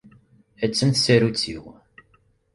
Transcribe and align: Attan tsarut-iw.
Attan 0.63 0.91
tsarut-iw. 0.91 1.63